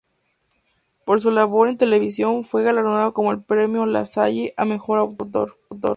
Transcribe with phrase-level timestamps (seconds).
[1.05, 5.59] Por su labor en televisión fue galardonado con el premio "Lasalle" al mejor autor.